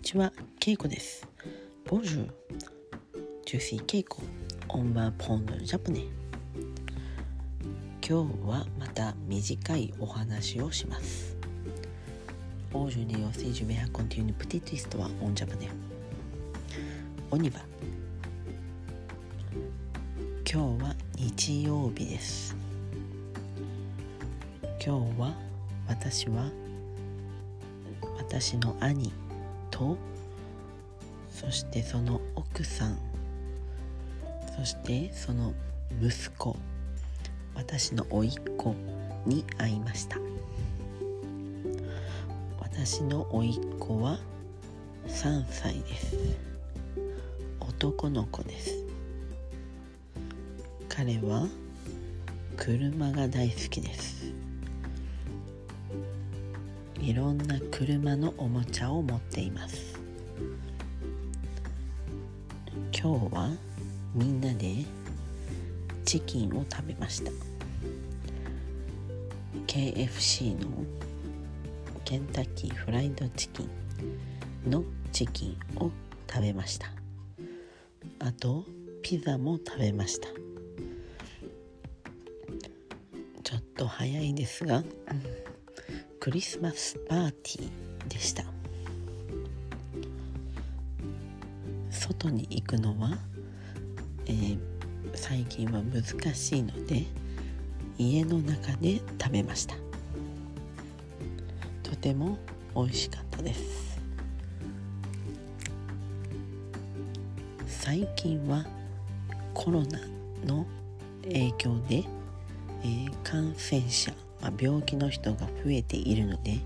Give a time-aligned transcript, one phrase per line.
[0.00, 1.28] にちは、ケイコです。
[1.84, 4.22] Bonjour、je suis ケイコ、
[4.70, 6.00] on va apprendre japonais。
[8.00, 11.36] 今日はまた短いお話をします。
[12.72, 15.68] Aujourd'hui aussi je vais raconter une petite histoire en japonais。
[17.30, 17.60] On y va、
[20.50, 22.56] 今日は日曜日です。
[24.82, 25.34] 今日は
[25.86, 26.50] 私は
[28.16, 29.12] 私の兄、
[29.80, 29.96] と
[31.30, 32.98] そしてその奥さん。
[34.54, 35.54] そしてその
[36.02, 36.54] 息子。
[37.54, 38.74] 私の甥っ子
[39.24, 40.18] に会いました。
[42.60, 44.18] 私の甥っ子は
[45.08, 46.16] 3歳です。
[47.60, 48.84] 男の子です。
[50.90, 51.46] 彼は
[52.58, 54.19] 車が大好きです。
[57.00, 59.98] いろんな車のおもちゃを持っています。
[62.92, 63.50] 今日は
[64.14, 64.84] みんなで
[66.04, 67.30] チキンを食べました。
[69.66, 70.68] KFC の
[72.04, 75.90] ケンタッキーフライドチキンのチキンを
[76.28, 76.92] 食べました。
[78.18, 78.64] あと
[79.02, 80.28] ピザも食べました。
[83.42, 84.84] ちょっと早いですが、
[86.20, 88.44] クリスマスパーティーでした。
[91.90, 93.16] 外に行くのは、
[94.26, 94.58] えー
[95.14, 97.04] 最近は難しいので
[97.98, 99.74] 家の中で食べました。
[101.82, 102.38] とても
[102.76, 103.98] 美味しかったです。
[107.66, 108.66] 最近は
[109.54, 109.98] コロナ
[110.46, 110.66] の
[111.22, 112.04] 影響で、
[112.82, 116.58] えー感染者まあ、病気の人が増えているので、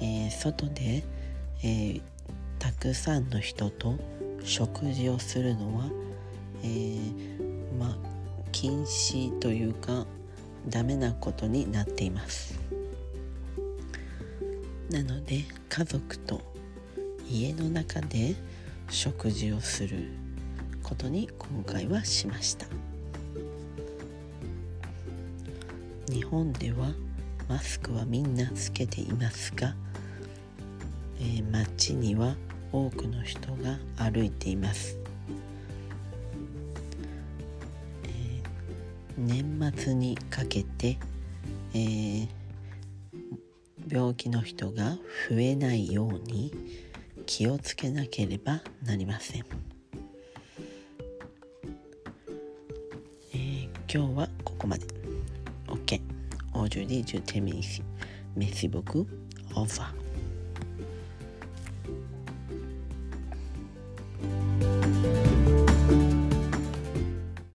[0.00, 1.04] えー外で、
[1.62, 2.02] えー
[2.58, 3.96] たくさんの人と
[4.42, 5.90] 食事をするのは、
[6.62, 7.96] えーまあ
[8.52, 10.06] 禁止というか
[10.68, 12.58] ダメなことになっています。
[14.90, 16.40] なので家族と
[17.28, 18.36] 家の中で
[18.88, 20.10] 食事をする
[20.82, 22.66] ことに今回はしました。
[26.08, 26.92] 日本では
[27.48, 29.74] マスクはみんなつけていますが、
[31.18, 32.36] えー街には
[32.72, 34.98] 多くの人が歩いています、
[38.04, 38.42] えー
[39.18, 40.98] 年末にかけて、
[41.74, 42.28] えー
[43.88, 44.96] 病気の人が
[45.30, 46.52] 増えないように
[47.24, 49.44] 気をつけなければなりません、
[53.32, 55.05] えー今日はここまで。
[55.76, 56.00] OK.
[56.54, 57.82] Aujourd'hui, je termine ici.
[58.36, 59.06] Merci beaucoup.
[59.54, 59.94] Au revoir.